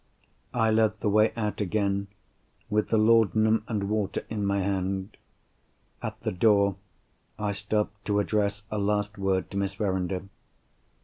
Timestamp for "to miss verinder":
9.51-10.23